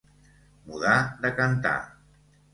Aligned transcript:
Mudar 0.69 0.95
de 1.27 1.31
cantar. 1.43 1.77